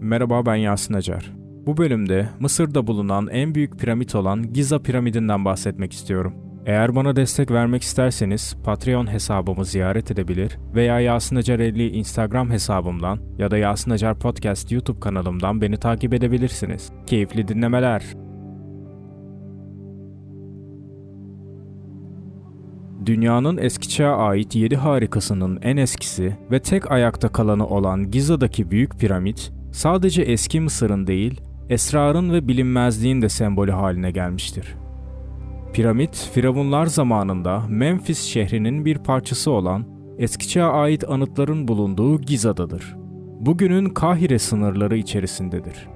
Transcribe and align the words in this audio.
Merhaba 0.00 0.46
ben 0.46 0.54
Yasin 0.54 0.94
Acar. 0.94 1.32
Bu 1.66 1.76
bölümde 1.76 2.28
Mısır'da 2.40 2.86
bulunan 2.86 3.28
en 3.28 3.54
büyük 3.54 3.78
piramit 3.78 4.14
olan 4.14 4.52
Giza 4.52 4.82
piramidinden 4.82 5.44
bahsetmek 5.44 5.92
istiyorum. 5.92 6.34
Eğer 6.66 6.96
bana 6.96 7.16
destek 7.16 7.50
vermek 7.50 7.82
isterseniz 7.82 8.56
Patreon 8.64 9.12
hesabımı 9.12 9.64
ziyaret 9.64 10.10
edebilir 10.10 10.58
veya 10.74 11.00
Yasin 11.00 11.36
Acar 11.36 11.58
50 11.58 11.88
Instagram 11.88 12.50
hesabımdan 12.50 13.18
ya 13.38 13.50
da 13.50 13.58
Yasin 13.58 13.90
Acar 13.90 14.18
Podcast 14.18 14.72
YouTube 14.72 15.00
kanalımdan 15.00 15.60
beni 15.60 15.76
takip 15.76 16.14
edebilirsiniz. 16.14 16.92
Keyifli 17.06 17.48
dinlemeler. 17.48 18.02
Dünyanın 23.06 23.56
eski 23.56 23.88
çağa 23.88 24.16
ait 24.16 24.54
7 24.54 24.76
harikasının 24.76 25.58
en 25.62 25.76
eskisi 25.76 26.36
ve 26.50 26.60
tek 26.60 26.90
ayakta 26.90 27.28
kalanı 27.28 27.66
olan 27.66 28.10
Giza'daki 28.10 28.70
büyük 28.70 28.98
piramit, 28.98 29.55
sadece 29.76 30.22
eski 30.22 30.60
Mısır'ın 30.60 31.06
değil, 31.06 31.40
esrarın 31.70 32.32
ve 32.32 32.48
bilinmezliğin 32.48 33.22
de 33.22 33.28
sembolü 33.28 33.70
haline 33.70 34.10
gelmiştir. 34.10 34.74
Piramit, 35.72 36.30
Firavunlar 36.34 36.86
zamanında 36.86 37.62
Memphis 37.68 38.22
şehrinin 38.22 38.84
bir 38.84 38.98
parçası 38.98 39.50
olan 39.50 39.84
eski 40.18 40.48
çağa 40.48 40.72
ait 40.72 41.10
anıtların 41.10 41.68
bulunduğu 41.68 42.20
Giza'dadır. 42.20 42.96
Bugünün 43.40 43.88
Kahire 43.88 44.38
sınırları 44.38 44.96
içerisindedir. 44.96 45.88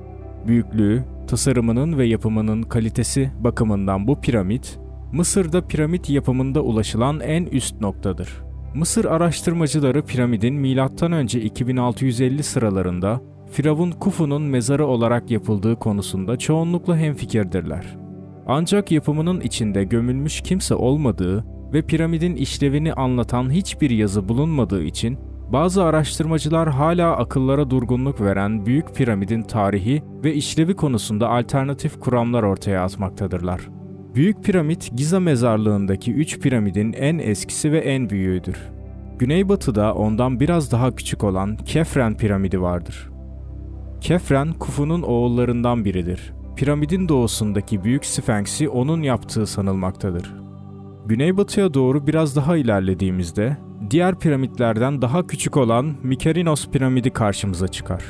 Büyüklüğü, 0.47 1.05
tasarımının 1.27 1.99
ve 1.99 2.07
yapımının 2.07 2.63
kalitesi 2.63 3.31
bakımından 3.41 4.07
bu 4.07 4.21
piramit, 4.21 4.79
Mısır'da 5.13 5.67
piramit 5.67 6.11
yapımında 6.11 6.61
ulaşılan 6.61 7.21
en 7.21 7.45
üst 7.45 7.81
noktadır. 7.81 8.43
Mısır 8.75 9.05
araştırmacıları 9.05 10.05
piramidin 10.05 10.55
M.Ö. 10.55 11.23
2650 11.23 12.43
sıralarında 12.43 13.21
Firavun 13.51 13.91
Kufu'nun 13.91 14.43
mezarı 14.43 14.87
olarak 14.87 15.31
yapıldığı 15.31 15.77
konusunda 15.77 16.37
çoğunlukla 16.37 16.97
hemfikirdirler. 16.97 17.97
Ancak 18.47 18.93
yapımının 18.93 19.41
içinde 19.41 19.85
gömülmüş 19.85 20.41
kimse 20.41 20.75
olmadığı 20.75 21.45
ve 21.73 21.83
piramidin 21.83 22.37
işlevini 22.37 22.93
anlatan 22.93 23.51
hiçbir 23.51 23.91
yazı 23.91 24.29
bulunmadığı 24.29 24.83
için 24.83 25.19
bazı 25.53 25.85
araştırmacılar 25.85 26.69
hala 26.69 27.17
akıllara 27.17 27.71
durgunluk 27.71 28.21
veren 28.21 28.67
Büyük 28.67 28.95
Piramidin 28.95 29.43
tarihi 29.43 30.03
ve 30.25 30.35
işlevi 30.35 30.77
konusunda 30.77 31.29
alternatif 31.29 32.01
kuramlar 32.01 32.43
ortaya 32.43 32.85
atmaktadırlar. 32.85 33.61
Büyük 34.15 34.45
Piramit, 34.45 34.91
Giza 34.97 35.21
mezarlığındaki 35.21 36.13
üç 36.13 36.41
piramidin 36.41 36.93
en 36.93 37.19
eskisi 37.19 37.73
ve 37.73 37.79
en 37.79 38.11
büyüğüdür. 38.11 38.57
Güneybatıda 39.19 39.95
ondan 39.95 40.41
biraz 40.41 40.73
daha 40.73 40.95
küçük 40.95 41.25
olan 41.25 41.57
Kefren 41.57 42.17
piramidi 42.17 42.61
vardır. 42.61 43.11
Kefren, 44.01 44.53
Kufu'nun 44.53 45.03
oğullarından 45.03 45.85
biridir. 45.85 46.33
Piramidin 46.57 47.09
doğusundaki 47.09 47.85
Büyük 47.85 48.05
Sphinx'i 48.05 48.69
onun 48.69 49.03
yaptığı 49.03 49.47
sanılmaktadır. 49.47 50.35
Güneybatıya 51.07 51.75
doğru 51.75 52.07
biraz 52.07 52.37
daha 52.37 52.57
ilerlediğimizde, 52.57 53.57
diğer 53.91 54.19
piramitlerden 54.19 55.03
daha 55.03 55.27
küçük 55.27 55.57
olan 55.57 55.95
Mykerinos 56.03 56.69
piramidi 56.69 57.11
karşımıza 57.11 57.69
çıkar. 57.69 58.05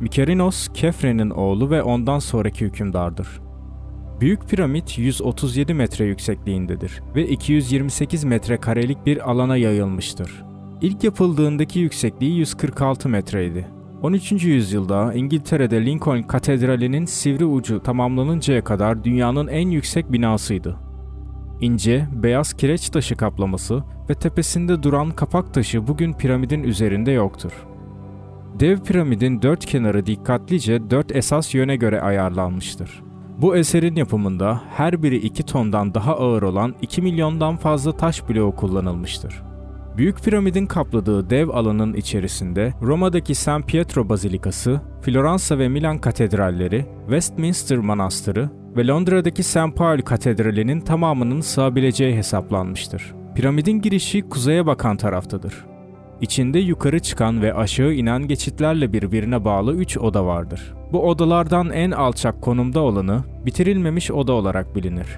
Mykerinos, 0.00 0.68
Kefren'in 0.74 1.30
oğlu 1.30 1.70
ve 1.70 1.82
ondan 1.82 2.18
sonraki 2.18 2.64
hükümdardır. 2.64 3.40
Büyük 4.20 4.48
piramit 4.48 4.98
137 4.98 5.74
metre 5.74 6.04
yüksekliğindedir 6.04 7.02
ve 7.14 7.28
228 7.28 8.24
metre 8.24 8.56
karelik 8.56 9.06
bir 9.06 9.30
alana 9.30 9.56
yayılmıştır. 9.56 10.44
İlk 10.80 11.04
yapıldığındaki 11.04 11.78
yüksekliği 11.78 12.36
146 12.36 13.08
metreydi. 13.08 13.73
13. 14.04 14.32
yüzyılda 14.32 15.14
İngiltere'de 15.14 15.86
Lincoln 15.86 16.22
Katedrali'nin 16.22 17.04
sivri 17.04 17.44
ucu 17.44 17.82
tamamlanıncaya 17.82 18.64
kadar 18.64 19.04
dünyanın 19.04 19.48
en 19.48 19.68
yüksek 19.68 20.12
binasıydı. 20.12 20.76
İnce, 21.60 22.06
beyaz 22.12 22.52
kireç 22.52 22.88
taşı 22.88 23.16
kaplaması 23.16 23.82
ve 24.10 24.14
tepesinde 24.14 24.82
duran 24.82 25.10
kapak 25.10 25.54
taşı 25.54 25.86
bugün 25.86 26.12
piramidin 26.12 26.62
üzerinde 26.62 27.10
yoktur. 27.10 27.52
Dev 28.60 28.78
piramidin 28.78 29.42
dört 29.42 29.66
kenarı 29.66 30.06
dikkatlice 30.06 30.90
dört 30.90 31.16
esas 31.16 31.54
yöne 31.54 31.76
göre 31.76 32.00
ayarlanmıştır. 32.00 33.02
Bu 33.38 33.56
eserin 33.56 33.96
yapımında 33.96 34.62
her 34.70 35.02
biri 35.02 35.16
2 35.16 35.42
tondan 35.42 35.94
daha 35.94 36.16
ağır 36.16 36.42
olan 36.42 36.74
2 36.82 37.02
milyondan 37.02 37.56
fazla 37.56 37.96
taş 37.96 38.28
bloğu 38.28 38.56
kullanılmıştır. 38.56 39.53
Büyük 39.96 40.24
piramidin 40.24 40.66
kapladığı 40.66 41.30
dev 41.30 41.48
alanın 41.48 41.94
içerisinde 41.94 42.72
Roma'daki 42.82 43.34
San 43.34 43.62
Pietro 43.62 44.08
Bazilikası, 44.08 44.80
Floransa 45.02 45.58
ve 45.58 45.68
Milan 45.68 45.98
katedralleri, 45.98 46.86
Westminster 47.06 47.78
Manastırı 47.78 48.50
ve 48.76 48.86
Londra'daki 48.86 49.42
St. 49.42 49.76
Paul 49.76 49.98
Katedrali'nin 49.98 50.80
tamamının 50.80 51.40
sığabileceği 51.40 52.16
hesaplanmıştır. 52.16 53.14
Piramidin 53.34 53.80
girişi 53.80 54.22
kuzeye 54.28 54.66
bakan 54.66 54.96
taraftadır. 54.96 55.64
İçinde 56.20 56.58
yukarı 56.58 57.00
çıkan 57.00 57.42
ve 57.42 57.54
aşağı 57.54 57.92
inen 57.92 58.28
geçitlerle 58.28 58.92
birbirine 58.92 59.44
bağlı 59.44 59.74
3 59.74 59.98
oda 59.98 60.26
vardır. 60.26 60.74
Bu 60.92 61.08
odalardan 61.08 61.70
en 61.70 61.90
alçak 61.90 62.42
konumda 62.42 62.80
olanı 62.80 63.24
bitirilmemiş 63.46 64.10
oda 64.10 64.32
olarak 64.32 64.76
bilinir. 64.76 65.08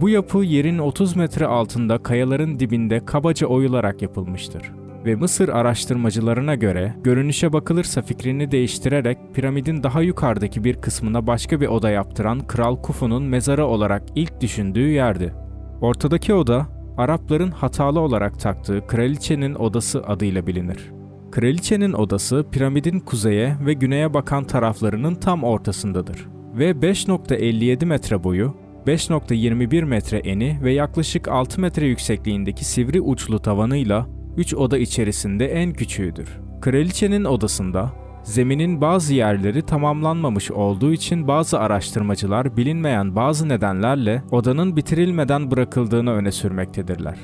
Bu 0.00 0.08
yapı 0.08 0.38
yerin 0.38 0.78
30 0.78 1.16
metre 1.16 1.46
altında 1.46 1.98
kayaların 1.98 2.60
dibinde 2.60 3.04
kabaca 3.04 3.46
oyularak 3.46 4.02
yapılmıştır 4.02 4.72
ve 5.04 5.14
Mısır 5.14 5.48
araştırmacılarına 5.48 6.54
göre 6.54 6.94
görünüşe 7.04 7.52
bakılırsa 7.52 8.02
fikrini 8.02 8.50
değiştirerek 8.50 9.18
piramidin 9.34 9.82
daha 9.82 10.02
yukarıdaki 10.02 10.64
bir 10.64 10.80
kısmına 10.80 11.26
başka 11.26 11.60
bir 11.60 11.66
oda 11.66 11.90
yaptıran 11.90 12.46
Kral 12.46 12.82
Kufu'nun 12.82 13.22
mezarı 13.22 13.66
olarak 13.66 14.02
ilk 14.14 14.40
düşündüğü 14.40 14.88
yerdi. 14.88 15.34
Ortadaki 15.80 16.34
oda 16.34 16.66
Arapların 16.98 17.50
hatalı 17.50 18.00
olarak 18.00 18.40
taktığı 18.40 18.86
kraliçenin 18.86 19.54
odası 19.54 20.02
adıyla 20.06 20.46
bilinir. 20.46 20.90
Kraliçenin 21.30 21.92
odası 21.92 22.46
piramidin 22.52 23.00
kuzeye 23.00 23.56
ve 23.66 23.72
güneye 23.72 24.14
bakan 24.14 24.44
taraflarının 24.44 25.14
tam 25.14 25.44
ortasındadır 25.44 26.28
ve 26.54 26.70
5.57 26.70 27.86
metre 27.86 28.24
boyu, 28.24 28.65
5.21 28.86 29.84
metre 29.84 30.18
eni 30.18 30.58
ve 30.62 30.72
yaklaşık 30.72 31.28
6 31.28 31.60
metre 31.60 31.86
yüksekliğindeki 31.86 32.64
sivri 32.64 33.00
uçlu 33.00 33.38
tavanıyla 33.38 34.06
3 34.36 34.54
oda 34.54 34.78
içerisinde 34.78 35.46
en 35.46 35.72
küçüğüdür. 35.72 36.28
Kraliçenin 36.60 37.24
odasında 37.24 37.92
zeminin 38.22 38.80
bazı 38.80 39.14
yerleri 39.14 39.62
tamamlanmamış 39.62 40.50
olduğu 40.50 40.92
için 40.92 41.28
bazı 41.28 41.58
araştırmacılar 41.58 42.56
bilinmeyen 42.56 43.16
bazı 43.16 43.48
nedenlerle 43.48 44.22
odanın 44.30 44.76
bitirilmeden 44.76 45.50
bırakıldığını 45.50 46.12
öne 46.12 46.32
sürmektedirler. 46.32 47.18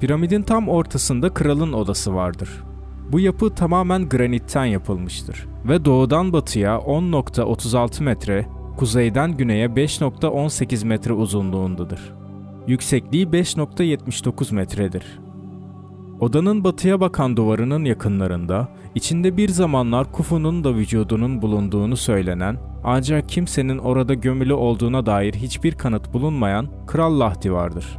Piramidin 0.00 0.42
tam 0.42 0.68
ortasında 0.68 1.34
kralın 1.34 1.72
odası 1.72 2.14
vardır. 2.14 2.50
Bu 3.12 3.20
yapı 3.20 3.54
tamamen 3.54 4.08
granitten 4.08 4.64
yapılmıştır 4.64 5.46
ve 5.68 5.84
doğudan 5.84 6.32
batıya 6.32 6.76
10.36 6.76 8.02
metre, 8.02 8.46
kuzeyden 8.78 9.36
güneye 9.36 9.66
5.18 9.66 10.86
metre 10.86 11.12
uzunluğundadır. 11.12 12.00
Yüksekliği 12.66 13.26
5.79 13.26 14.54
metredir. 14.54 15.20
Odanın 16.20 16.64
batıya 16.64 17.00
bakan 17.00 17.36
duvarının 17.36 17.84
yakınlarında, 17.84 18.68
içinde 18.94 19.36
bir 19.36 19.48
zamanlar 19.48 20.12
Kufu'nun 20.12 20.64
da 20.64 20.74
vücudunun 20.74 21.42
bulunduğunu 21.42 21.96
söylenen, 21.96 22.58
ancak 22.84 23.28
kimsenin 23.28 23.78
orada 23.78 24.14
gömülü 24.14 24.54
olduğuna 24.54 25.06
dair 25.06 25.34
hiçbir 25.34 25.72
kanıt 25.72 26.12
bulunmayan 26.12 26.68
Kral 26.86 27.20
Lahdi 27.20 27.52
vardır. 27.52 27.98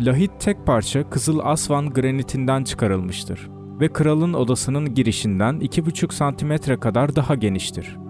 Lahit 0.00 0.30
tek 0.40 0.66
parça 0.66 1.10
Kızıl 1.10 1.38
Asvan 1.42 1.90
granitinden 1.90 2.64
çıkarılmıştır 2.64 3.50
ve 3.80 3.88
kralın 3.88 4.32
odasının 4.32 4.94
girişinden 4.94 5.54
2,5 5.54 6.14
santimetre 6.14 6.76
kadar 6.80 7.16
daha 7.16 7.34
geniştir. 7.34 8.03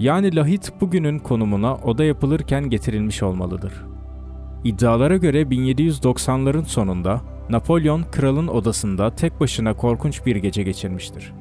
Yani 0.00 0.36
lahit 0.36 0.72
bugünün 0.80 1.18
konumuna 1.18 1.76
oda 1.76 2.04
yapılırken 2.04 2.70
getirilmiş 2.70 3.22
olmalıdır. 3.22 3.72
İddialara 4.64 5.16
göre 5.16 5.42
1790'ların 5.42 6.64
sonunda 6.64 7.20
Napolyon 7.50 8.02
kralın 8.02 8.48
odasında 8.48 9.14
tek 9.14 9.40
başına 9.40 9.74
korkunç 9.74 10.26
bir 10.26 10.36
gece 10.36 10.62
geçirmiştir. 10.62 11.32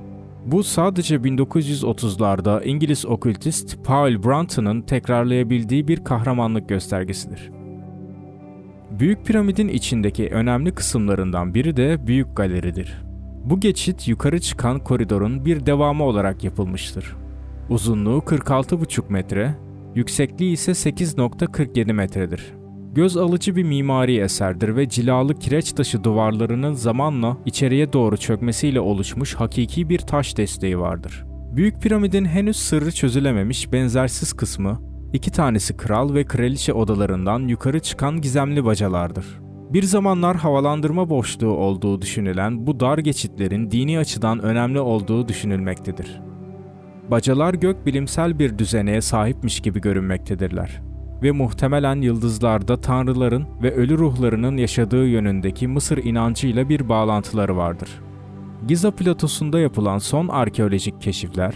Bu 0.45 0.63
sadece 0.63 1.15
1930'larda 1.15 2.63
İngiliz 2.63 3.05
okültist 3.05 3.85
Paul 3.85 4.23
Brunton'ın 4.23 4.81
tekrarlayabildiği 4.81 5.87
bir 5.87 6.03
kahramanlık 6.03 6.69
göstergesidir. 6.69 7.51
Büyük 8.91 9.25
piramidin 9.25 9.67
içindeki 9.67 10.29
önemli 10.29 10.71
kısımlarından 10.71 11.53
biri 11.53 11.77
de 11.77 12.07
Büyük 12.07 12.37
Galeridir. 12.37 13.01
Bu 13.43 13.59
geçit 13.59 14.07
yukarı 14.07 14.39
çıkan 14.39 14.79
koridorun 14.79 15.45
bir 15.45 15.65
devamı 15.65 16.03
olarak 16.03 16.43
yapılmıştır. 16.43 17.15
Uzunluğu 17.69 18.17
46,5 18.19 19.11
metre, 19.11 19.55
yüksekliği 19.95 20.53
ise 20.53 20.71
8.47 20.71 21.93
metredir. 21.93 22.53
Göz 22.93 23.17
alıcı 23.17 23.55
bir 23.55 23.63
mimari 23.63 24.17
eserdir 24.17 24.75
ve 24.75 24.89
cilalı 24.89 25.35
kireç 25.39 25.71
taşı 25.71 26.03
duvarlarının 26.03 26.73
zamanla 26.73 27.37
içeriye 27.45 27.93
doğru 27.93 28.17
çökmesiyle 28.17 28.79
oluşmuş 28.79 29.35
hakiki 29.35 29.89
bir 29.89 29.99
taş 29.99 30.37
desteği 30.37 30.79
vardır. 30.79 31.25
Büyük 31.55 31.81
piramidin 31.81 32.25
henüz 32.25 32.57
sırrı 32.57 32.91
çözülememiş 32.91 33.73
benzersiz 33.73 34.33
kısmı, 34.33 34.81
iki 35.13 35.31
tanesi 35.31 35.77
kral 35.77 36.13
ve 36.13 36.25
kraliçe 36.25 36.73
odalarından 36.73 37.39
yukarı 37.39 37.79
çıkan 37.79 38.21
gizemli 38.21 38.65
bacalardır. 38.65 39.25
Bir 39.73 39.83
zamanlar 39.83 40.37
havalandırma 40.37 41.09
boşluğu 41.09 41.51
olduğu 41.51 42.01
düşünülen 42.01 42.67
bu 42.67 42.79
dar 42.79 42.97
geçitlerin 42.97 43.71
dini 43.71 43.99
açıdan 43.99 44.39
önemli 44.39 44.79
olduğu 44.79 45.27
düşünülmektedir. 45.27 46.28
Bacalar 47.11 47.53
gök 47.53 47.85
bilimsel 47.85 48.39
bir 48.39 48.57
düzeneye 48.57 49.01
sahipmiş 49.01 49.59
gibi 49.59 49.81
görünmektedirler 49.81 50.81
ve 51.23 51.31
muhtemelen 51.31 52.01
yıldızlarda 52.01 52.81
tanrıların 52.81 53.47
ve 53.63 53.75
ölü 53.75 53.97
ruhlarının 53.97 54.57
yaşadığı 54.57 55.05
yönündeki 55.05 55.67
Mısır 55.67 55.97
inancıyla 55.97 56.69
bir 56.69 56.89
bağlantıları 56.89 57.57
vardır. 57.57 57.89
Giza 58.67 58.91
platosunda 58.91 59.59
yapılan 59.59 59.97
son 59.97 60.27
arkeolojik 60.27 61.01
keşifler, 61.01 61.53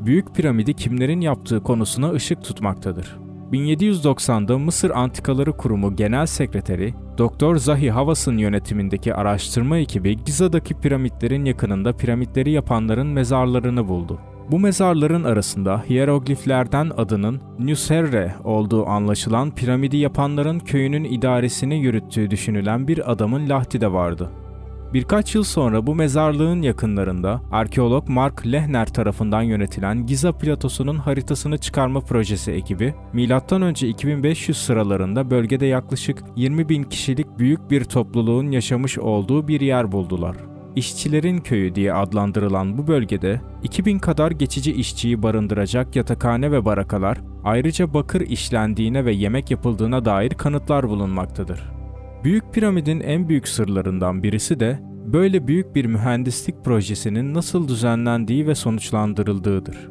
Büyük 0.00 0.34
Piramidi 0.34 0.74
kimlerin 0.74 1.20
yaptığı 1.20 1.62
konusuna 1.62 2.12
ışık 2.12 2.44
tutmaktadır. 2.44 3.18
1790'da 3.52 4.58
Mısır 4.58 4.90
Antikaları 4.90 5.52
Kurumu 5.52 5.96
Genel 5.96 6.26
Sekreteri 6.26 6.94
Dr. 7.18 7.56
Zahi 7.56 7.90
Havas'ın 7.90 8.38
yönetimindeki 8.38 9.14
araştırma 9.14 9.78
ekibi 9.78 10.24
Giza'daki 10.24 10.74
piramitlerin 10.74 11.44
yakınında 11.44 11.92
piramitleri 11.92 12.50
yapanların 12.50 13.06
mezarlarını 13.06 13.88
buldu. 13.88 14.20
Bu 14.52 14.58
mezarların 14.58 15.24
arasında 15.24 15.84
hierogliflerden 15.88 16.90
adının 16.96 17.40
Nusserre 17.58 18.34
olduğu 18.44 18.86
anlaşılan 18.86 19.50
piramidi 19.50 19.96
yapanların 19.96 20.58
köyünün 20.58 21.04
idaresini 21.04 21.78
yürüttüğü 21.78 22.30
düşünülen 22.30 22.88
bir 22.88 23.12
adamın 23.12 23.48
lahti 23.48 23.80
de 23.80 23.92
vardı. 23.92 24.30
Birkaç 24.94 25.34
yıl 25.34 25.42
sonra 25.42 25.86
bu 25.86 25.94
mezarlığın 25.94 26.62
yakınlarında 26.62 27.42
arkeolog 27.52 28.08
Mark 28.08 28.46
Lehner 28.46 28.86
tarafından 28.86 29.42
yönetilen 29.42 30.06
Giza 30.06 30.32
platosunun 30.32 30.96
haritasını 30.96 31.58
çıkarma 31.58 32.00
projesi 32.00 32.52
ekibi, 32.52 32.94
M.Ö. 33.12 33.70
2500 33.70 34.58
sıralarında 34.58 35.30
bölgede 35.30 35.66
yaklaşık 35.66 36.22
20 36.36 36.68
bin 36.68 36.82
kişilik 36.82 37.38
büyük 37.38 37.70
bir 37.70 37.84
topluluğun 37.84 38.50
yaşamış 38.50 38.98
olduğu 38.98 39.48
bir 39.48 39.60
yer 39.60 39.92
buldular. 39.92 40.51
İşçilerin 40.76 41.38
köyü 41.38 41.74
diye 41.74 41.92
adlandırılan 41.92 42.78
bu 42.78 42.86
bölgede 42.86 43.40
2000 43.62 43.98
kadar 43.98 44.30
geçici 44.30 44.72
işçiyi 44.72 45.22
barındıracak 45.22 45.96
yatakhane 45.96 46.52
ve 46.52 46.64
barakalar, 46.64 47.18
ayrıca 47.44 47.94
bakır 47.94 48.20
işlendiğine 48.20 49.04
ve 49.04 49.12
yemek 49.12 49.50
yapıldığına 49.50 50.04
dair 50.04 50.30
kanıtlar 50.30 50.88
bulunmaktadır. 50.88 51.72
Büyük 52.24 52.54
piramidin 52.54 53.00
en 53.00 53.28
büyük 53.28 53.48
sırlarından 53.48 54.22
birisi 54.22 54.60
de 54.60 54.78
böyle 55.06 55.46
büyük 55.48 55.74
bir 55.74 55.84
mühendislik 55.84 56.64
projesinin 56.64 57.34
nasıl 57.34 57.68
düzenlendiği 57.68 58.46
ve 58.46 58.54
sonuçlandırıldığıdır. 58.54 59.90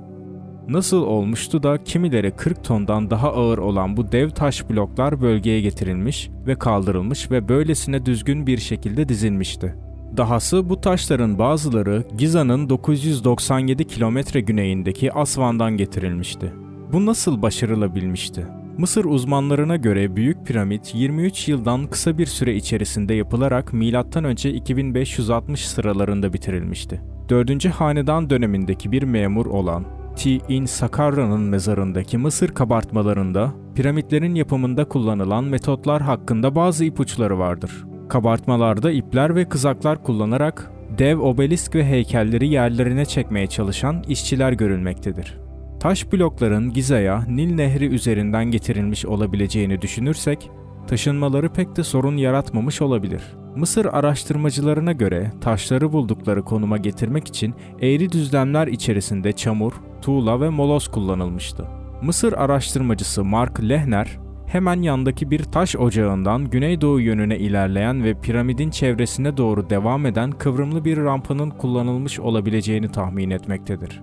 Nasıl 0.68 1.01
olmuştu 1.01 1.63
da 1.63 1.84
kimileri 1.84 2.31
40 2.31 2.63
tondan 2.63 3.10
daha 3.10 3.34
ağır 3.34 3.57
olan 3.57 3.98
bu 3.98 4.12
dev 4.12 4.30
taş 4.30 4.69
bloklar 4.69 5.22
bölgeye 5.22 5.62
getirilmiş 5.62 6.30
ve 6.48 6.56
kaldırılmış 6.56 7.31
ve 7.31 7.50
böylesine 7.50 8.06
düzgün 8.06 8.48
bir 8.48 8.57
şekilde 8.57 9.10
dizilmişti. 9.10 9.75
Dahası 10.18 10.69
bu 10.69 10.81
taşların 10.81 11.40
bazıları 11.40 12.04
Giza'nın 12.18 12.69
997 12.69 13.88
kilometre 13.88 14.42
güneyindeki 14.42 15.13
Asvan'dan 15.13 15.78
getirilmişti. 15.78 16.54
Bu 16.94 17.06
nasıl 17.06 17.42
başarılabilmişti? 17.42 18.48
Mısır 18.78 19.06
uzmanlarına 19.06 19.75
göre 19.75 20.16
Büyük 20.16 20.46
Piramit 20.46 20.96
23 20.96 21.48
yıldan 21.48 21.88
kısa 21.88 22.18
bir 22.18 22.25
süre 22.25 22.56
içerisinde 22.56 23.13
yapılarak 23.13 23.74
M.Ö. 23.74 24.50
2560 24.50 25.68
sıralarında 25.68 26.34
bitirilmişti. 26.34 27.02
4. 27.30 27.66
Hanedan 27.66 28.30
dönemindeki 28.30 28.92
bir 28.92 29.04
memur 29.04 29.46
olan 29.46 29.86
T.in 30.16 30.66
Sakarra'nın 30.66 31.42
mezarındaki 31.42 32.18
Mısır 32.18 32.50
kabartmalarında 32.50 33.54
piramitlerin 33.75 34.36
yapımında 34.36 34.86
kullanılan 34.86 35.44
metotlar 35.44 36.02
hakkında 36.02 36.56
bazı 36.56 36.86
ipuçları 36.86 37.40
vardır. 37.40 37.90
Kabartmalarda 38.12 38.92
ipler 38.92 39.36
ve 39.36 39.50
kızaklar 39.50 40.04
kullanarak 40.04 40.72
dev 40.98 41.19
obelisk 41.19 41.75
ve 41.75 41.86
heykelleri 41.86 42.48
yerlerine 42.48 43.06
çekmeye 43.06 43.48
çalışan 43.48 44.04
işçiler 44.08 44.52
görülmektedir. 44.52 45.38
Taş 45.80 46.13
blokların 46.13 46.74
Giza'ya 46.74 47.25
Nil 47.25 47.56
Nehri 47.56 47.86
üzerinden 47.86 48.46
getirilmiş 48.46 49.06
olabileceğini 49.06 49.81
düşünürsek, 49.81 50.50
taşınmaları 50.88 51.50
pek 51.54 51.75
de 51.75 51.84
sorun 51.84 52.18
yaratmamış 52.18 52.81
olabilir. 52.81 53.22
Mısır 53.56 53.86
araştırmacılarına 53.86 54.92
göre 54.92 55.31
taşları 55.42 55.94
buldukları 55.94 56.44
konuma 56.44 56.78
getirmek 56.78 57.28
için 57.28 57.54
eğri 57.81 58.12
düzlemler 58.12 58.68
içerisinde 58.68 59.31
çamur, 59.31 59.74
tuğla 60.02 60.42
ve 60.42 60.50
moloz 60.50 60.88
kullanılmıştı. 60.88 61.68
Mısır 62.02 62.34
araştırmacısı 62.34 63.24
Mark 63.24 63.69
Lehner, 63.69 64.20
hemen 64.51 64.81
yandaki 64.81 65.31
bir 65.31 65.44
taş 65.44 65.75
ocağından 65.75 66.50
güneydoğu 66.50 67.00
yönüne 67.00 67.38
ilerleyen 67.38 68.03
ve 68.03 68.21
piramidin 68.21 68.69
çevresine 68.69 69.38
doğru 69.38 69.69
devam 69.69 70.06
eden 70.06 70.31
kıvrımlı 70.31 70.86
bir 70.86 70.98
rampanın 70.98 71.50
kullanılmış 71.50 72.19
olabileceğini 72.19 72.92
tahmin 72.92 73.30
etmektedir. 73.30 74.01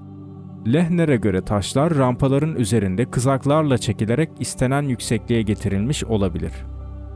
Lehner'e 0.73 1.17
göre 1.17 1.45
taşlar 1.45 1.95
rampaların 1.95 2.56
üzerinde 2.56 3.11
kızaklarla 3.11 3.79
çekilerek 3.79 4.31
istenen 4.41 4.83
yüksekliğe 4.83 5.43
getirilmiş 5.43 6.05
olabilir. 6.05 6.53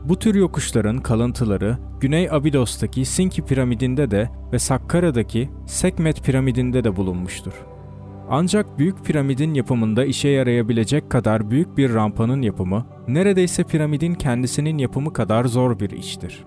Bu 0.05 0.19
tür 0.19 0.35
yokuşların 0.35 0.97
kalıntıları 0.97 1.77
Güney 1.99 2.31
Abidos'taki 2.31 3.05
Sinki 3.05 3.45
piramidinde 3.45 4.11
de 4.11 4.29
ve 4.51 4.59
Sakkara'daki 4.59 5.49
Sekmet 5.67 6.23
piramidinde 6.23 6.83
de 6.83 6.95
bulunmuştur. 6.95 7.72
Ancak 8.35 8.79
Büyük 8.79 9.05
Piramidin 9.05 9.53
yapımında 9.53 10.05
işe 10.05 10.29
yarayabilecek 10.29 11.09
kadar 11.09 11.51
büyük 11.51 11.77
bir 11.77 11.93
rampanın 11.93 12.41
yapımı, 12.41 12.85
neredeyse 13.07 13.63
piramidin 13.63 14.13
kendisinin 14.13 14.77
yapımı 14.77 15.13
kadar 15.13 15.45
zor 15.45 15.79
bir 15.79 15.89
iştir. 15.89 16.43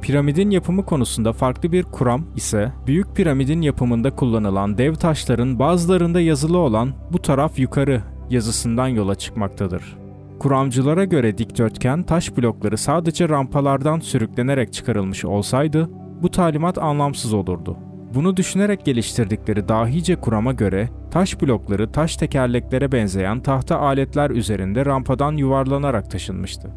Piramidin 0.00 0.50
yapımı 0.50 0.84
konusunda 0.84 1.32
farklı 1.32 1.72
bir 1.72 1.82
kuram 1.82 2.24
ise 2.36 2.72
Büyük 2.86 3.16
Piramidin 3.16 3.62
yapımında 3.62 4.16
kullanılan 4.16 4.78
dev 4.78 4.94
taşların 4.94 5.58
bazılarında 5.58 6.20
yazılı 6.20 6.58
olan 6.58 6.92
bu 7.12 7.18
taraf 7.18 7.58
yukarı 7.58 8.02
yazısından 8.30 8.88
yola 8.88 9.14
çıkmaktadır. 9.14 9.96
Kuramcılara 10.38 11.04
göre 11.04 11.38
dikdörtgen 11.38 12.02
taş 12.02 12.36
blokları 12.36 12.78
sadece 12.78 13.28
rampalardan 13.28 14.00
sürüklenerek 14.00 14.72
çıkarılmış 14.72 15.24
olsaydı 15.24 15.90
bu 16.22 16.30
talimat 16.30 16.78
anlamsız 16.78 17.32
olurdu. 17.32 17.91
Bunu 18.14 18.36
düşünerek 18.36 18.84
geliştirdikleri 18.84 19.68
dahice 19.68 20.16
kurama 20.16 20.52
göre 20.52 20.88
taş 21.10 21.42
blokları 21.42 21.92
taş 21.92 22.16
tekerleklere 22.16 22.92
benzeyen 22.92 23.40
tahta 23.40 23.80
aletler 23.80 24.30
üzerinde 24.30 24.86
rampadan 24.86 25.32
yuvarlanarak 25.32 26.10
taşınmıştı. 26.10 26.70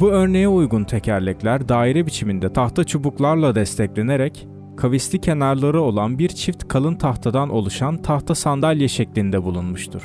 Bu 0.00 0.10
örneğe 0.10 0.48
uygun 0.48 0.84
tekerlekler 0.84 1.68
daire 1.68 2.06
biçiminde 2.06 2.52
tahta 2.52 2.84
çubuklarla 2.84 3.54
desteklenerek 3.54 4.48
kavisli 4.76 5.20
kenarları 5.20 5.82
olan 5.82 6.18
bir 6.18 6.28
çift 6.28 6.68
kalın 6.68 6.94
tahtadan 6.94 7.50
oluşan 7.50 8.02
tahta 8.02 8.34
sandalye 8.34 8.88
şeklinde 8.88 9.42
bulunmuştur. 9.42 10.02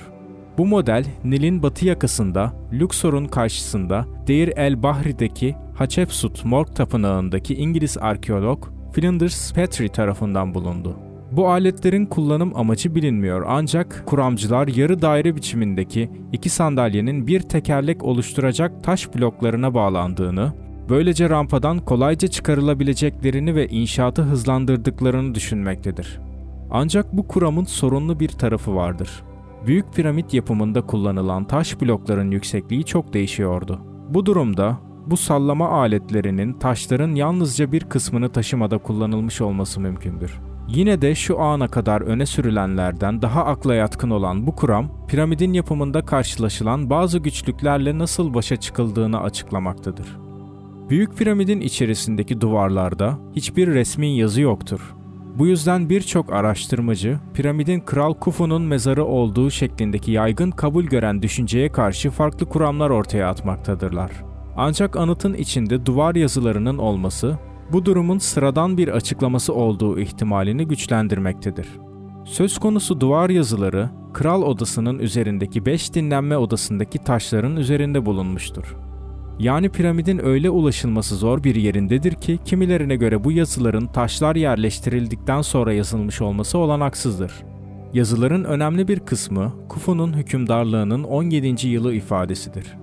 Bu 0.58 0.66
model 0.66 1.06
Nil'in 1.24 1.64
batı 1.64 1.86
yakasında 1.86 2.54
Luxor'un 2.74 3.26
karşısında 3.26 4.06
Deir 4.28 4.54
el 4.56 4.84
Bahri'deki 4.84 5.56
Hatshepsut 5.76 6.46
Morg 6.46 6.76
Tapınağı'ndaki 6.76 7.56
İngiliz 7.56 7.98
arkeolog 7.98 8.83
Flinders 8.94 9.54
Petrie 9.54 9.90
tarafından 9.90 10.54
bulundu. 10.54 10.96
Bu 11.32 11.50
aletlerin 11.50 12.06
kullanım 12.06 12.52
amacı 12.56 12.96
bilinmiyor 12.96 13.46
ancak 13.48 14.04
kuramcılar 14.06 14.68
yarı 14.68 15.02
daire 15.02 15.36
biçimindeki 15.36 16.10
iki 16.32 16.50
sandalyenin 16.50 17.28
bir 17.28 17.40
tekerlek 17.40 18.04
oluşturacak 18.04 18.84
taş 18.84 19.16
bloklarına 19.16 19.74
bağlandığını, 19.74 20.54
böylece 20.90 21.30
rampadan 21.30 21.80
kolayca 21.80 22.28
çıkarılabileceklerini 22.28 23.56
ve 23.56 23.68
inşaatı 23.68 24.22
hızlandırdıklarını 24.22 25.36
düşünmektedir. 25.36 26.20
Ancak 26.72 27.14
bu 27.14 27.28
kuramın 27.28 27.64
sorunlu 27.64 28.20
bir 28.20 28.30
tarafı 28.30 28.76
vardır. 28.76 29.24
Büyük 29.68 29.94
piramit 29.94 30.34
yapımında 30.34 30.82
kullanılan 30.82 31.48
taş 31.48 31.82
blokların 31.82 32.32
yüksekliği 32.32 32.84
çok 32.84 33.14
değişiyordu. 33.14 33.82
Bu 34.10 34.26
durumda 34.26 34.80
bu 35.08 35.18
sallama 35.18 35.70
aletlerinin 35.70 36.54
taşların 36.54 37.16
yalnızca 37.16 37.72
bir 37.72 37.84
kısmını 37.84 38.30
taşımada 38.32 38.78
kullanılmış 38.78 39.42
olması 39.42 39.80
mümkündür. 39.80 40.40
Yine 40.68 41.02
de 41.02 41.16
şu 41.16 41.40
ana 41.40 41.68
kadar 41.68 42.02
öne 42.02 42.26
sürülenlerden 42.26 43.22
daha 43.22 43.46
akla 43.46 43.76
yatkın 43.76 44.10
olan 44.10 44.48
bu 44.48 44.56
kuram, 44.56 45.06
piramidin 45.08 45.54
yapımında 45.54 46.06
karşılaşılan 46.06 46.90
bazı 46.90 47.20
güçlüklerle 47.20 47.98
nasıl 47.98 48.34
başa 48.34 48.56
çıkıldığını 48.56 49.22
açıklamaktadır. 49.22 50.18
Büyük 50.90 51.18
piramidin 51.18 51.62
içerisindeki 51.62 52.42
duvarlarda 52.42 53.20
hiçbir 53.36 53.68
resmi 53.68 54.18
yazı 54.18 54.42
yoktur. 54.42 54.96
Bu 55.40 55.48
yüzden 55.48 55.90
birçok 55.90 56.34
araştırmacı 56.34 57.20
piramidin 57.34 57.80
Kral 57.80 58.14
Khufu'nun 58.14 58.62
mezarı 58.62 59.06
olduğu 59.06 59.52
şeklindeki 59.52 60.12
yaygın 60.12 60.52
kabul 60.52 60.84
gören 60.84 61.22
düşünceye 61.22 61.72
karşı 61.72 62.10
farklı 62.10 62.50
kuramlar 62.50 62.90
ortaya 62.90 63.30
atmaktadırlar. 63.30 64.33
Ancak 64.58 64.98
anıtın 64.98 65.34
içinde 65.34 65.86
duvar 65.86 66.16
yazılarının 66.16 66.78
olması 66.78 67.38
bu 67.72 67.86
durumun 67.86 68.18
sıradan 68.18 68.78
bir 68.78 68.88
açıklaması 68.88 69.54
olduğu 69.54 70.00
ihtimalini 70.00 70.68
güçlendirmektedir. 70.68 71.68
Söz 72.26 72.58
konusu 72.58 73.02
duvar 73.02 73.30
yazıları, 73.30 73.90
kral 74.14 74.42
odasının 74.42 75.00
üzerindeki 75.00 75.66
5 75.66 75.94
dinlenme 75.94 76.38
odasındaki 76.38 77.00
taşların 77.00 77.56
üzerinde 77.56 78.06
bulunmuştur. 78.06 78.76
Yani 79.40 79.70
piramidin 79.70 80.26
öyle 80.26 80.50
ulaşılması 80.50 81.16
zor 81.16 81.44
bir 81.44 81.56
yerindedir 81.56 82.14
ki 82.14 82.40
kimilerine 82.46 82.96
göre 82.96 83.24
bu 83.24 83.32
yazıların 83.32 83.88
taşlar 83.88 84.36
yerleştirildikten 84.36 85.42
sonra 85.42 85.74
yazılmış 85.74 86.22
olması 86.22 86.58
olanaksızdır. 86.58 87.34
Yazıların 87.94 88.44
önemli 88.44 88.88
bir 88.88 89.00
kısmı 89.00 89.54
Kufu'nun 89.70 90.14
hükümdarlığının 90.14 91.04
17. 91.04 91.68
yılı 91.68 91.94
ifadesidir. 91.94 92.83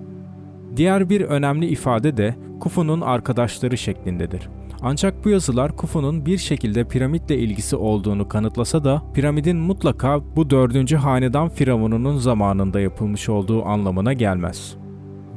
Diğer 0.77 1.11
bir 1.11 1.21
önemli 1.21 1.67
ifade 1.67 2.17
de 2.17 2.35
Kufu'nun 2.61 3.01
arkadaşları 3.01 3.79
şeklindedir. 3.79 4.49
Ancak 4.83 5.25
bu 5.25 5.29
yazılar 5.29 5.77
Kufu'nun 5.77 6.27
bir 6.27 6.39
şekilde 6.39 6.85
piramitle 6.85 7.39
ilgisi 7.39 7.77
olduğunu 7.77 8.29
kanıtlasa 8.29 8.85
da 8.85 9.03
piramidin 9.15 9.57
mutlaka 9.57 10.21
bu 10.37 10.51
dördüncü 10.51 10.97
hanedan 10.97 11.49
firavununun 11.49 12.17
zamanında 12.17 12.81
yapılmış 12.81 13.29
olduğu 13.29 13.65
anlamına 13.65 14.13
gelmez. 14.13 14.77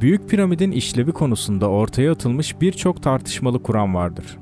Büyük 0.02 0.30
piramidin 0.30 0.72
işlevi 0.72 1.12
konusunda 1.12 1.70
ortaya 1.70 2.12
atılmış 2.12 2.62
birçok 2.62 3.04
tartışmalı 3.04 3.64
kuram 3.64 3.96
vardır. 3.96 4.38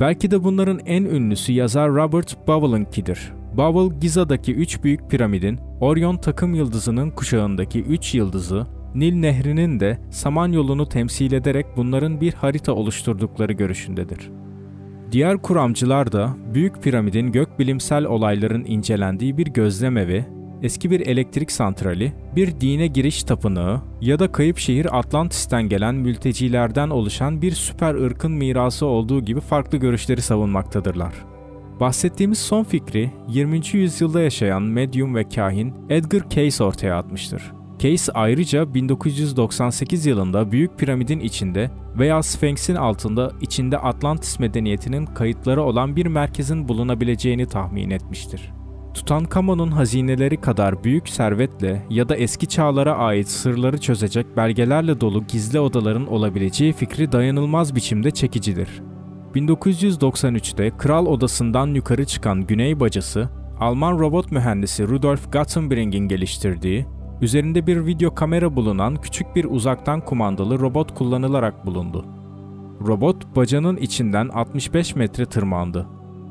Belki 0.00 0.30
de 0.30 0.44
bunların 0.44 0.78
en 0.86 1.02
ünlüsü 1.02 1.52
yazar 1.52 1.90
Robert 1.90 2.48
Bowell'ınkidir. 2.48 3.32
Bowell, 3.56 4.00
Giza'daki 4.00 4.54
üç 4.54 4.84
büyük 4.84 5.10
piramidin, 5.10 5.60
Orion 5.80 6.16
takım 6.16 6.54
yıldızının 6.54 7.10
kuşağındaki 7.10 7.82
üç 7.82 8.14
yıldızı, 8.14 8.66
Nil 8.96 9.14
Nehri'nin 9.14 9.80
de 9.80 9.98
Samanyolu'nu 10.10 10.88
temsil 10.88 11.32
ederek 11.32 11.66
bunların 11.76 12.20
bir 12.20 12.32
harita 12.32 12.72
oluşturdukları 12.72 13.52
görüşündedir. 13.52 14.30
Diğer 15.12 15.38
kuramcılar 15.42 16.12
da 16.12 16.36
Büyük 16.54 16.82
Piramidin 16.82 17.32
gökbilimsel 17.32 18.04
olayların 18.04 18.64
incelendiği 18.64 19.38
bir 19.38 19.46
gözlemevi, 19.46 20.24
eski 20.62 20.90
bir 20.90 21.06
elektrik 21.06 21.52
santrali, 21.52 22.12
bir 22.36 22.60
dine 22.60 22.86
giriş 22.86 23.22
tapınağı 23.22 23.82
ya 24.00 24.18
da 24.18 24.32
kayıp 24.32 24.58
şehir 24.58 24.98
Atlantis'ten 24.98 25.62
gelen 25.62 25.94
mültecilerden 25.94 26.90
oluşan 26.90 27.42
bir 27.42 27.52
süper 27.52 27.94
ırkın 27.94 28.32
mirası 28.32 28.86
olduğu 28.86 29.20
gibi 29.20 29.40
farklı 29.40 29.78
görüşleri 29.78 30.22
savunmaktadırlar. 30.22 31.12
Bahsettiğimiz 31.80 32.38
son 32.38 32.64
fikri 32.64 33.10
20. 33.28 33.60
yüzyılda 33.72 34.20
yaşayan 34.20 34.62
medyum 34.62 35.14
ve 35.14 35.28
kahin 35.28 35.74
Edgar 35.90 36.30
Cayce 36.30 36.64
ortaya 36.64 36.98
atmıştır. 36.98 37.42
Case 37.78 38.12
ayrıca 38.12 38.74
1998 38.74 40.06
yılında 40.06 40.52
Büyük 40.52 40.78
Piramidin 40.78 41.20
içinde 41.20 41.70
veya 41.98 42.22
Sphinx'in 42.22 42.74
altında 42.74 43.32
içinde 43.40 43.78
Atlantis 43.78 44.40
medeniyetinin 44.40 45.06
kayıtları 45.06 45.62
olan 45.62 45.96
bir 45.96 46.06
merkezin 46.06 46.68
bulunabileceğini 46.68 47.46
tahmin 47.46 47.90
etmiştir. 47.90 48.52
Tutankamon'un 48.94 49.70
hazineleri 49.70 50.40
kadar 50.40 50.84
büyük 50.84 51.08
servetle 51.08 51.82
ya 51.90 52.08
da 52.08 52.16
eski 52.16 52.46
çağlara 52.46 52.96
ait 52.96 53.28
sırları 53.28 53.78
çözecek 53.78 54.36
belgelerle 54.36 55.00
dolu 55.00 55.26
gizli 55.26 55.60
odaların 55.60 56.06
olabileceği 56.06 56.72
fikri 56.72 57.12
dayanılmaz 57.12 57.74
biçimde 57.74 58.10
çekicidir. 58.10 58.68
1993'te 59.34 60.70
kral 60.78 61.06
odasından 61.06 61.66
yukarı 61.74 62.04
çıkan 62.04 62.46
güney 62.46 62.80
bacası, 62.80 63.28
Alman 63.60 63.98
robot 63.98 64.32
mühendisi 64.32 64.88
Rudolf 64.88 65.32
Gattenbring'in 65.32 66.08
geliştirdiği 66.08 66.86
Üzerinde 67.20 67.66
bir 67.66 67.86
video 67.86 68.14
kamera 68.14 68.56
bulunan 68.56 68.96
küçük 68.96 69.36
bir 69.36 69.44
uzaktan 69.44 70.00
kumandalı 70.00 70.58
robot 70.58 70.94
kullanılarak 70.94 71.66
bulundu. 71.66 72.04
Robot 72.86 73.36
bacanın 73.36 73.76
içinden 73.76 74.28
65 74.28 74.96
metre 74.96 75.26
tırmandı 75.26 75.86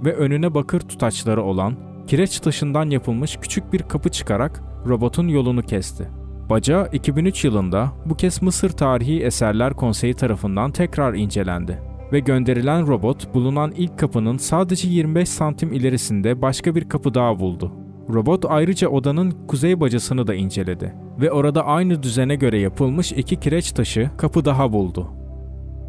ve 0.06 0.15
önüne 0.15 0.54
bakır 0.54 0.80
tutaçları 0.80 1.44
olan 1.44 1.75
kireç 2.08 2.39
taşından 2.39 2.89
yapılmış 2.89 3.38
küçük 3.38 3.74
bir 3.74 3.80
kapı 3.80 4.10
çıkarak 4.10 4.63
robotun 4.88 5.27
yolunu 5.27 5.62
kesti. 5.62 6.10
Baca 6.50 6.88
2003 6.88 7.46
yılında 7.46 7.92
bu 8.06 8.15
kez 8.15 8.42
Mısır 8.42 8.70
Tarihi 8.70 9.24
Eserler 9.24 9.74
Konseyi 9.74 10.13
tarafından 10.13 10.72
tekrar 10.72 11.13
incelendi 11.13 11.80
ve 12.12 12.20
gönderilen 12.20 12.88
robot 12.88 13.34
bulunan 13.34 13.72
ilk 13.72 14.00
kapının 14.00 14.38
sadece 14.38 14.88
25 14.88 15.30
santim 15.30 15.74
ilerisinde 15.74 16.42
başka 16.42 16.75
bir 16.75 16.89
kapı 16.89 17.13
daha 17.13 17.39
buldu. 17.39 17.85
Robot 18.14 18.46
ayrıca 18.50 18.90
odanın 18.90 19.32
kuzey 19.48 19.80
bacasını 19.80 20.28
da 20.28 20.36
inceledi 20.36 20.96
ve 21.22 21.32
orada 21.32 21.66
aynı 21.66 22.04
düzene 22.04 22.36
göre 22.36 22.60
yapılmış 22.60 23.12
iki 23.12 23.36
kireç 23.36 23.72
taşı 23.72 24.10
kapı 24.18 24.46
daha 24.46 24.74
buldu. 24.74 25.08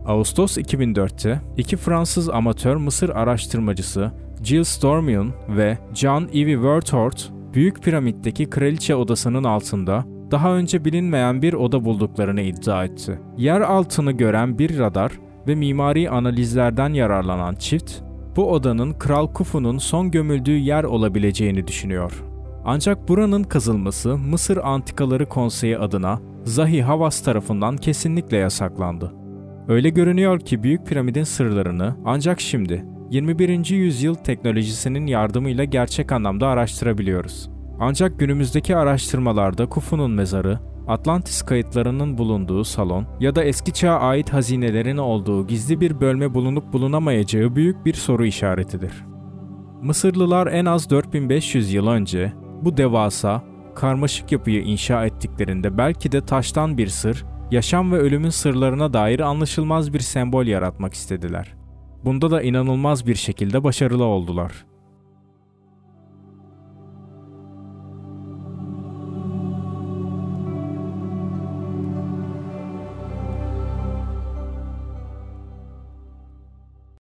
Ağustos 0.07 0.59
2004'te 0.59 1.41
iki 1.57 1.77
Fransız 1.77 2.29
amatör 2.29 2.77
Mısır 2.77 3.09
araştırmacısı 3.09 4.13
Jill 4.43 4.65
Stormion 4.65 5.33
ve 5.49 5.79
John 5.95 6.29
Ivy 6.33 6.55
Werthort, 6.55 7.31
Büyük 7.55 7.83
Piramit'teki 7.83 8.51
kraliçe 8.51 8.95
odasının 8.97 9.45
altında 9.45 10.05
daha 10.31 10.55
önce 10.55 10.85
bilinmeyen 10.85 11.43
bir 11.43 11.53
oda 11.53 11.85
bulduklarını 11.85 12.41
iddia 12.41 12.85
etti. 12.85 13.21
Yer 13.37 13.61
altını 13.61 14.13
gören 14.13 14.59
bir 14.59 14.79
radar 14.79 15.13
ve 15.47 15.55
mimari 15.55 16.11
analizlerden 16.11 16.93
yararlanan 16.93 17.55
çift, 17.55 17.93
bu 18.37 18.53
odanın 18.53 18.93
Kral 18.93 19.33
Kufu'nun 19.33 19.79
son 19.79 20.11
gömüldüğü 20.11 20.59
yer 20.59 20.85
olabileceğini 20.85 21.67
düşünüyor. 21.67 22.25
Ancak 22.65 23.09
buranın 23.09 23.43
kazılması 23.43 24.19
Mısır 24.19 24.57
Antikaları 24.57 25.27
Konseyi 25.27 25.79
adına 25.79 26.21
Zahi 26.45 26.83
Havas 26.83 27.21
tarafından 27.21 27.77
kesinlikle 27.77 28.37
yasaklandı. 28.37 29.13
Öyle 29.69 29.89
görünüyor 29.89 30.41
ki 30.41 30.63
Büyük 30.63 30.87
Piramidin 30.87 31.25
sırlarını 31.25 31.97
ancak 32.05 32.41
şimdi 32.41 32.85
21. 33.11 33.71
yüzyıl 33.71 34.15
teknolojisinin 34.15 35.07
yardımıyla 35.07 35.65
gerçek 35.65 36.13
anlamda 36.13 36.49
araştırabiliyoruz. 36.49 37.51
Ancak 37.81 38.19
günümüzdeki 38.19 38.77
araştırmalarda 38.77 39.69
Kufu'nun 39.69 40.11
mezarı 40.11 40.59
Atlantis 40.89 41.43
kayıtlarının 41.43 42.19
bulunduğu 42.19 42.65
salon 42.65 43.07
ya 43.21 43.35
da 43.35 43.45
eski 43.45 43.73
çağa 43.73 43.99
ait 43.99 44.33
hazinelerin 44.33 44.97
olduğu 44.97 45.47
gizli 45.47 45.81
bir 45.81 46.01
bölme 46.01 46.35
bulunup 46.35 46.73
bulunamayacağı 46.73 47.57
büyük 47.57 47.87
bir 47.87 47.95
soru 47.95 48.27
işaretidir. 48.27 48.93
Mısırlılar 49.83 50.47
en 50.47 50.65
az 50.65 50.91
4500 50.91 51.73
yıl 51.73 51.87
önce 51.87 52.33
bu 52.63 52.77
devasa, 52.77 53.43
karmaşık 53.75 54.33
yapıyı 54.33 54.63
inşa 54.63 55.07
ettiklerinde 55.07 55.79
belki 55.79 56.13
de 56.13 56.21
taştan 56.21 56.79
bir 56.79 56.87
sır, 56.87 57.25
yaşam 57.51 57.93
ve 57.93 57.97
ölümün 57.97 58.31
sırlarına 58.31 58.93
dair 58.93 59.21
anlaşılmaz 59.21 59.95
bir 59.95 60.01
sembol 60.01 60.47
yaratmak 60.47 60.95
istediler. 60.95 61.55
Bunda 62.05 62.31
da 62.31 62.43
inanılmaz 62.43 63.07
bir 63.07 63.15
şekilde 63.15 63.65
başarılı 63.65 64.05
oldular. 64.05 64.67